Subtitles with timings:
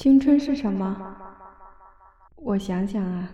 [0.00, 1.14] 青春是什么？
[2.36, 3.30] 我想想啊，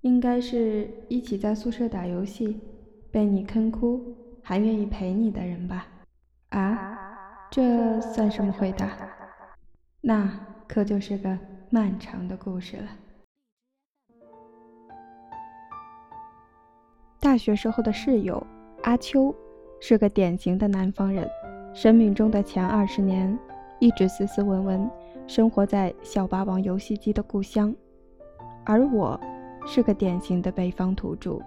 [0.00, 2.60] 应该是一起在宿舍打游戏，
[3.12, 4.12] 被你坑哭
[4.42, 5.86] 还愿意陪你的人吧？
[6.48, 8.90] 啊，这算什么回答？
[10.00, 10.28] 那
[10.66, 11.38] 可就是个
[11.70, 12.88] 漫长的故事了。
[17.20, 18.44] 大学时候的室友
[18.82, 19.32] 阿秋，
[19.80, 21.30] 是个典型的南方人，
[21.72, 23.38] 生命中的前二十年
[23.78, 24.90] 一直斯斯文文。
[25.26, 27.74] 生活在小霸王游戏机的故乡，
[28.64, 29.18] 而我
[29.66, 31.38] 是个典型的北方土著。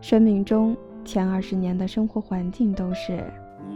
[0.00, 3.24] 生命中前二十年的生活环境都是……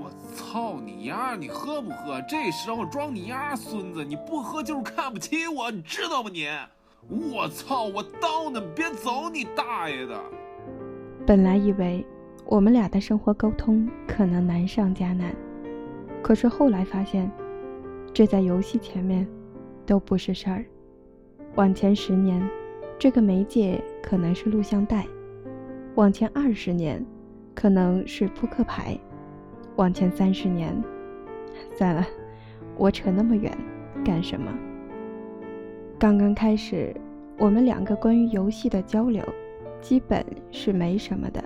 [0.01, 1.34] 我操你丫！
[1.34, 2.21] 你喝不喝？
[2.29, 4.05] 这时候装你丫孙子！
[4.05, 6.47] 你不喝就是看不起我，你知道吗你？
[7.33, 7.84] 我操！
[7.84, 8.61] 我刀呢！
[8.75, 10.19] 别走你大爷的！
[11.27, 12.06] 本来以为
[12.47, 15.34] 我们俩的生活沟通可能难上加难，
[16.23, 17.31] 可是后来发现。
[18.15, 19.27] 这在游戏前面
[19.85, 20.65] 都不是事儿。
[21.57, 22.41] 往前十年，
[22.97, 25.03] 这个媒介可能是录像带；
[25.97, 27.05] 往前二十年，
[27.56, 28.97] 可能是扑克牌；
[29.75, 30.73] 往前三十年，
[31.77, 32.06] 算了，
[32.77, 33.53] 我扯那么远
[34.05, 34.56] 干什么？
[35.99, 36.95] 刚刚开始，
[37.37, 39.25] 我们两个关于游戏的交流，
[39.81, 41.43] 基本是没什么的。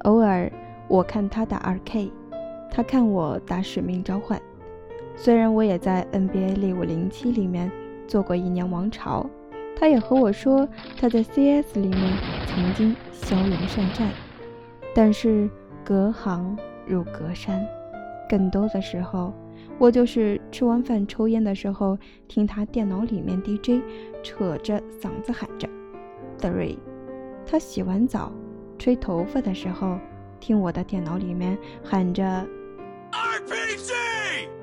[0.00, 0.52] 偶尔
[0.86, 2.12] 我看他打二 K，
[2.70, 4.38] 他看我打使命召唤。
[5.20, 7.70] 虽然我也在 NBA 猎物零七里面
[8.06, 9.28] 做过一年王朝，
[9.76, 10.66] 他也和我说
[10.96, 12.16] 他在 CS 里面
[12.46, 14.08] 曾经骁勇善战，
[14.94, 15.50] 但是
[15.84, 17.60] 隔行如隔山，
[18.30, 19.34] 更多的时候，
[19.76, 23.82] 我就是吃完饭抽烟的时候听他电脑里面 DJ
[24.22, 25.68] 扯着嗓子喊着
[26.38, 26.78] three，
[27.44, 28.32] 他洗完澡
[28.78, 29.98] 吹头发的时候
[30.38, 32.46] 听我的电脑里面喊着
[33.10, 34.57] RPG。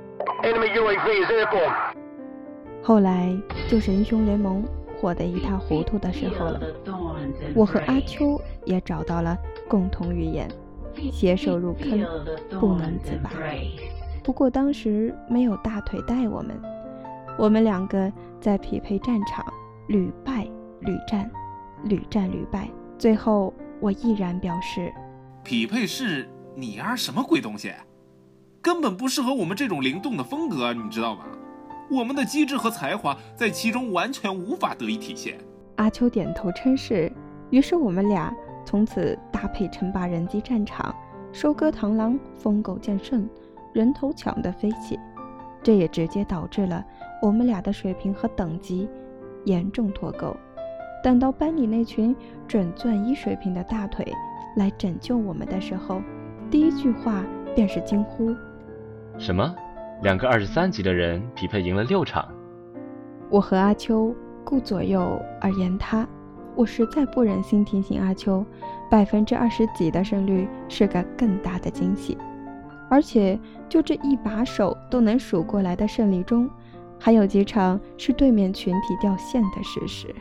[2.84, 3.36] 后来
[3.68, 4.64] 就是英雄联盟
[5.00, 6.62] 火得一塌糊涂的时候了，
[7.56, 9.36] 我和阿秋也找到了
[9.68, 10.48] 共同语言，
[11.12, 12.06] 携手入坑，
[12.60, 13.32] 不能自拔。
[14.24, 16.62] 不过当时没有大腿带我们，
[17.38, 19.44] 我们两个在匹配战场
[19.88, 20.48] 屡败
[20.82, 21.30] 屡战，
[21.86, 22.70] 屡战屡败，
[23.00, 24.94] 最后我毅然表示，
[25.44, 27.74] 匹配是你丫什么鬼东西？
[28.66, 31.26] 根本不适合我们这种灵动的风格，你知道吗？
[31.88, 35.38] 我们的机智和才华在其中完全无法得以体现。
[35.76, 37.12] 阿秋点头称是，
[37.52, 38.34] 于是我们俩
[38.66, 40.96] 从此搭配称霸人机战场，
[41.32, 43.30] 收割螳螂，疯狗见胜，
[43.72, 45.00] 人头抢的飞起。
[45.62, 46.84] 这也直接导致了
[47.22, 48.90] 我们俩的水平和等级
[49.44, 50.36] 严重脱钩。
[51.04, 52.16] 等到班里那群
[52.48, 54.12] 准钻一水平的大腿
[54.56, 56.02] 来拯救我们的时候，
[56.50, 57.24] 第一句话
[57.54, 58.36] 便是惊呼。
[59.18, 59.56] 什么？
[60.02, 62.28] 两个二十三级的人匹配赢了六场？
[63.30, 66.06] 我和阿秋顾左右而言他，
[66.54, 68.46] 我实在不忍心提醒阿秋，
[68.92, 72.18] 百分之二十几的胜率是个更大的惊喜，
[72.90, 73.40] 而且
[73.70, 76.50] 就这一把手都能数过来的胜利中，
[77.00, 80.14] 还有几场是对面群体掉线的事实。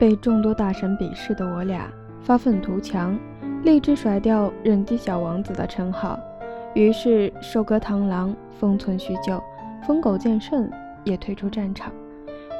[0.00, 1.88] 被众多大神鄙视的我俩
[2.20, 3.16] 发愤图强，
[3.62, 6.18] 立志甩掉人机小王子的称号。
[6.76, 9.42] 于是，收割螳螂，封存许久，
[9.86, 10.70] 疯狗见胜，
[11.04, 11.90] 也退出战场。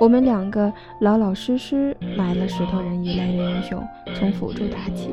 [0.01, 0.73] 我们两个
[1.03, 5.13] 老老实实买了石头人一类的英雄，从辅助打起。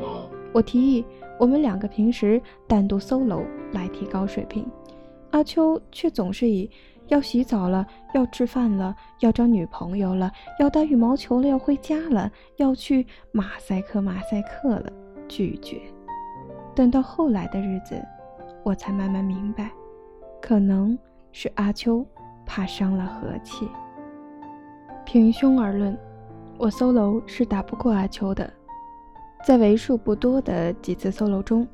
[0.54, 1.04] 我提议，
[1.38, 3.42] 我们两个平时单独 solo
[3.72, 4.66] 来提高水平。
[5.32, 6.70] 阿秋却总是以
[7.08, 14.90] 要洗澡了，要吃饭了，要找女朋友了，要打羽毛球了，要回家了，要去马赛克马赛克了
[15.28, 15.78] 拒绝。
[16.74, 18.02] 等到后来的日子。
[18.64, 19.70] 我才慢慢明白，
[20.40, 20.98] 可能
[21.32, 22.04] 是阿秋
[22.46, 23.68] 怕伤了和气。
[25.04, 25.96] 平胸而论，
[26.56, 28.50] 我 solo 是打不过阿秋的。
[29.46, 31.68] 在为数不多的几次 solo 中，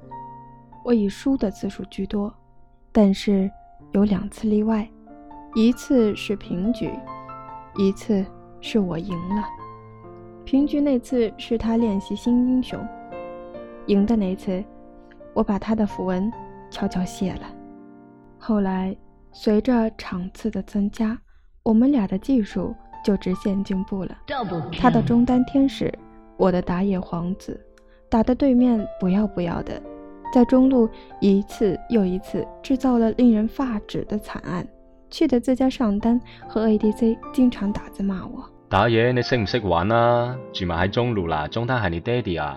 [0.85, 2.35] 我以输的次数居多，
[2.91, 3.49] 但是
[3.93, 4.89] 有两次例外，
[5.55, 6.91] 一次是平局，
[7.77, 8.27] 一次
[8.61, 9.45] 是我赢了。
[10.45, 12.85] 平局那次是他练习新英雄，
[13.87, 14.65] 赢的那次，
[15.33, 16.29] 我把他的符文。
[16.71, 17.43] 悄悄谢了。
[18.39, 18.97] 后来，
[19.33, 21.19] 随着场次的增加，
[21.63, 22.75] 我们俩的技术
[23.05, 24.17] 就直线进步了。
[24.79, 25.93] 他的中单天使，
[26.37, 27.61] 我的打野皇子，
[28.09, 29.81] 打的对面不要不要的，
[30.33, 30.89] 在中路
[31.21, 34.67] 一次又一次制造了令人发指的惨案，
[35.11, 38.45] 气得自家上单和 ADC 经常打字骂我。
[38.69, 40.37] 打野你识唔识玩啊？
[40.53, 42.57] 住埋喺中路啦，中单系你爹哋啊？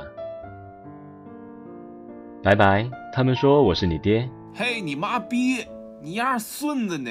[2.43, 4.29] 拜拜，他们说我是你爹。
[4.53, 5.65] 嘿，你妈逼！
[6.01, 7.09] 你丫孙子呢？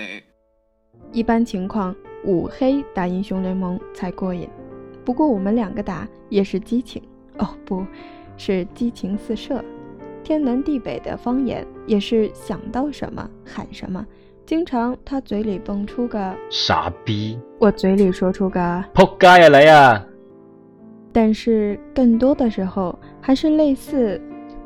[1.10, 1.96] 一般情况，
[2.26, 4.46] 五黑打英雄联盟才过瘾。
[5.06, 7.02] 不过我们两个打也是激情
[7.38, 7.82] 哦，不
[8.36, 9.64] 是激情四射，
[10.22, 14.06] 天南地北的方言也是想到什么喊什么。
[14.44, 20.06] 经常他嘴里蹦出个傻逼，我嘴里说出个扑街啊你啊！
[21.10, 24.20] 但是更多的时候还是类似，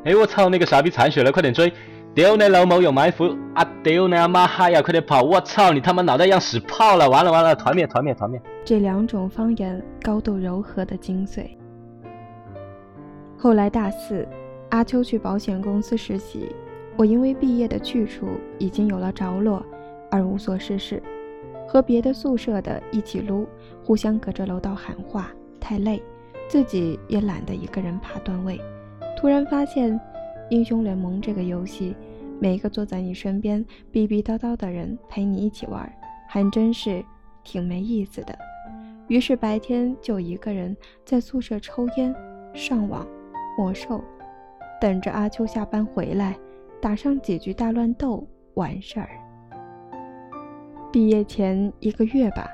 [0.07, 1.69] 哎我操那个傻逼残血了，快点追！
[2.15, 3.67] 丢你老母有埋伏啊！
[3.83, 5.21] 丢你阿妈嗨呀，快点跑！
[5.21, 7.09] 我操你他妈脑袋让屎泡了！
[7.09, 8.41] 完了完了，团灭团灭团灭！
[8.63, 11.45] 这两种方言高度柔和的精髓。
[13.37, 14.25] 后来大四，
[14.69, 16.55] 阿秋去保险公司实习，
[16.95, 18.27] 我因为毕业的去处
[18.59, 19.61] 已经有了着落，
[20.09, 21.03] 而无所事事，
[21.67, 23.45] 和别的宿舍的一起撸，
[23.83, 26.01] 互相隔着楼道喊话，太累，
[26.47, 28.57] 自己也懒得一个人爬段位。
[29.17, 29.99] 突然发现，
[30.49, 31.95] 英雄联盟这个游戏，
[32.39, 35.91] 每一个坐在你身边逼逼叨叨的人陪你一起玩，
[36.29, 37.03] 还真是
[37.43, 38.37] 挺没意思的。
[39.07, 42.15] 于是白天就一个人在宿舍抽烟、
[42.53, 43.05] 上网。
[43.57, 43.99] 魔兽，
[44.79, 46.37] 等着阿秋下班回来，
[46.79, 48.23] 打上几局大乱斗，
[48.53, 49.09] 完事儿。
[50.91, 52.47] 毕业前一个月吧，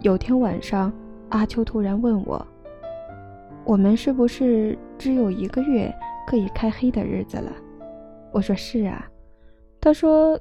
[0.00, 0.90] 有天晚上，
[1.28, 2.46] 阿秋突然问我
[3.66, 5.94] ：“我们是不是只有一个月
[6.26, 7.52] 可以开黑的日子了？”
[8.32, 9.06] 我说：“是啊。”
[9.78, 10.40] 他说：“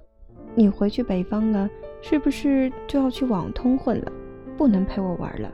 [0.55, 1.69] 你回去北方了，
[2.01, 4.11] 是不是就要去网通混了？
[4.55, 5.51] 不能陪我玩了？”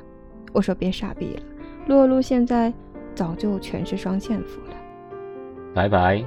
[0.53, 1.41] 我说：“别傻逼了，
[1.87, 2.71] 撸啊撸现在。”
[3.13, 4.75] 早就全是双线服了。
[5.75, 6.23] 拜拜，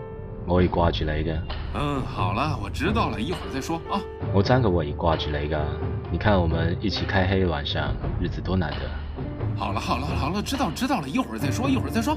[0.47, 1.43] 我会挂住你的。
[1.75, 3.99] 嗯，好了，我知道了，一会儿再说啊。
[4.35, 5.65] 我真的会挂住你噶，
[6.13, 9.04] 你看我们一起开黑晚上，日子多难得。
[9.57, 12.17] 好了好了好了，知道知道了，一会儿再说，一会儿再说。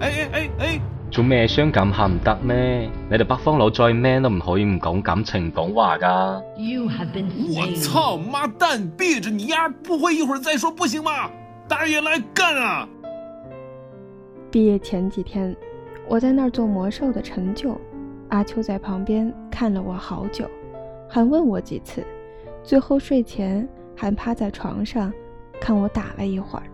[0.00, 0.80] 哎哎哎哎，
[1.10, 2.90] 做咩伤感下唔得咩？
[3.10, 6.42] 你哋北方佬再 man 都唔可以唔讲感情讲话噶。
[6.56, 11.30] 我操，妈蛋，闭着你丫，不会一会儿再说不行吗？
[11.68, 12.88] 大爷来干啊！
[14.50, 15.54] 毕业前几天，
[16.08, 17.80] 我在那儿做魔兽的成就，
[18.28, 20.48] 阿秋在旁边看了我好久，
[21.08, 22.04] 还问我几次，
[22.62, 23.66] 最后睡前
[23.96, 25.12] 还趴在床上
[25.64, 26.66] 看我打了一会儿。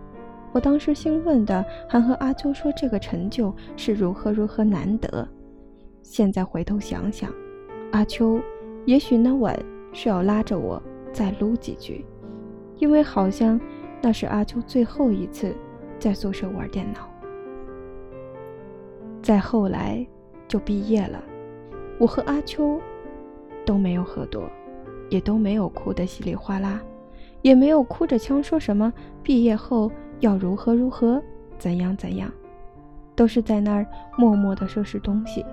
[0.51, 5.25] 我当时兴奋的还和阿秋说这个成就是如何如何难得。
[6.03, 7.33] 现在回头想想，
[7.93, 8.37] 阿秋
[8.85, 9.57] 也许那晚
[9.93, 10.81] 是要拉着我
[11.13, 12.03] 再撸几局，
[12.79, 13.57] 因为好像
[14.01, 15.55] 那是阿秋最后一次
[15.97, 17.09] 在宿舍玩电脑。
[19.21, 20.05] 再后来
[20.49, 21.23] 就毕业了，
[21.97, 22.77] 我和阿秋
[23.65, 24.51] 都没有喝多，
[25.09, 26.81] 也都没有哭得稀里哗啦，
[27.41, 28.91] 也没有哭着腔说什么
[29.23, 31.21] 毕业后要如何如何，
[31.57, 32.31] 怎样怎样，
[33.15, 33.85] 都是在那儿
[34.17, 35.45] 默默地收拾东西，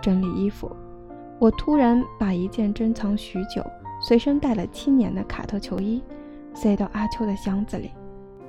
[0.00, 0.70] 整理衣服。
[1.38, 3.64] 我突然把一件珍藏许久、
[4.02, 6.02] 随身带了七年的卡特球衣
[6.52, 7.90] 塞到阿秋的箱子里，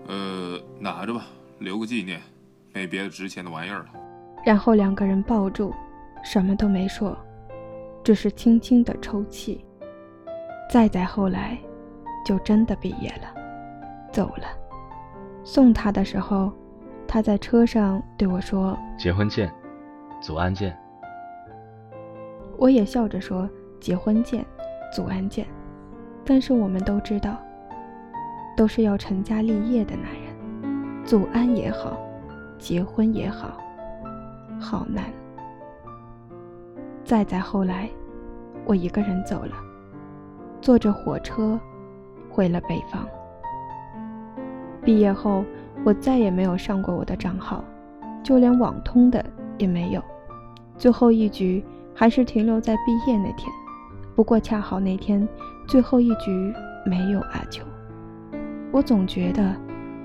[0.07, 1.27] 呃，拿着吧，
[1.59, 2.19] 留个纪念，
[2.73, 3.85] 没别的值钱的玩意儿了。
[4.43, 5.73] 然后两个人抱住，
[6.23, 7.15] 什么都没说，
[8.03, 9.63] 只是轻轻的抽泣。
[10.69, 11.57] 再再后来，
[12.23, 13.33] 就真的毕业了，
[14.11, 14.47] 走了。
[15.43, 16.51] 送他的时候，
[17.07, 19.51] 他在车上对我说：“结婚见，
[20.21, 20.77] 祖安见。”
[22.57, 23.49] 我也笑着说
[23.81, 24.45] ：“结婚见，
[24.93, 25.45] 祖安见。”
[26.23, 27.37] 但是我们都知道，
[28.55, 31.97] 都是要成家立业的男人，祖安也好，
[32.59, 33.57] 结婚也好。
[34.59, 35.05] 好难。
[37.03, 37.89] 再再后来，
[38.63, 39.55] 我一个人走了，
[40.61, 41.59] 坐着火车
[42.31, 43.07] 回了北方。
[44.83, 45.43] 毕业后，
[45.83, 47.63] 我再也没有上过我的账号，
[48.23, 49.23] 就连网通的
[49.57, 50.01] 也没有。
[50.77, 53.51] 最后一局还是停留在毕业那天，
[54.15, 55.27] 不过恰好那天
[55.67, 56.53] 最后一局
[56.85, 57.63] 没有阿秋。
[58.71, 59.55] 我总觉得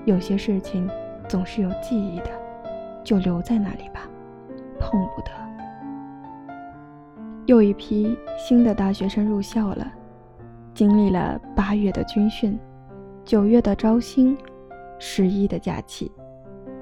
[0.05, 0.87] 有些事情
[1.27, 2.29] 总是有记忆的，
[3.03, 4.01] 就留在那里吧。
[4.79, 5.31] 碰不得。
[7.47, 9.87] 又一批新的大学生入校了，
[10.77, 12.55] 经历了八月的军训，
[13.25, 14.37] 九月的招新，
[14.99, 16.11] 十一的假期，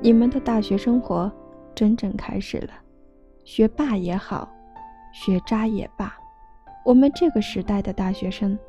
[0.01, 1.31] 你们的大学生活
[1.73, 2.73] 真正开始了。
[3.45, 4.51] 学霸也好，
[5.13, 6.13] 学渣也罢，
[6.83, 8.59] 我们这个时代的大学生，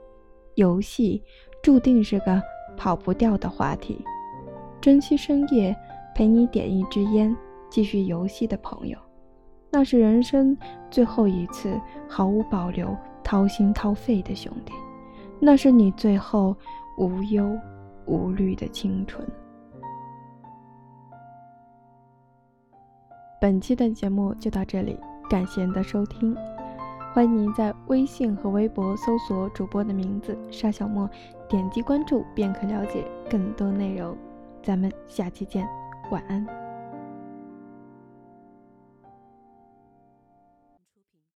[0.55, 1.21] 游戏
[1.61, 2.41] 注定是个
[2.77, 4.05] 跑不掉的话题。
[4.81, 5.75] 珍惜深夜
[6.15, 7.37] 陪你点一支烟，
[7.69, 8.97] 继续游戏的朋友。
[9.73, 10.57] 那是人生
[10.89, 11.77] 最后一次
[12.09, 14.73] 毫无保留、掏心掏肺的兄弟，
[15.39, 16.57] 那是你最后
[16.99, 17.59] 无忧
[18.07, 19.27] 无虑的青春。
[23.41, 26.35] 本期的节目就到这里，感谢您的收听，
[27.13, 31.09] 欢迎您在微信和微博搜索主播的名字沙小莫，
[31.49, 34.17] 点击关注便可了解更多内容。
[34.63, 35.69] 咱们下期见，
[36.11, 36.66] 晚安。